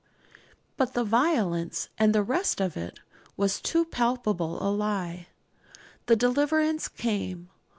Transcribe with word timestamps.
But 0.77 0.93
the 0.95 1.03
'violence,' 1.03 1.89
and 1.95 2.11
the 2.15 2.23
rest 2.23 2.59
of 2.59 2.75
it, 2.75 2.99
was 3.37 3.61
too 3.61 3.85
palpable 3.85 4.57
a 4.59 4.71
lie. 4.75 5.27
The 6.07 6.15
deliverance 6.15 6.87
came. 6.87 7.49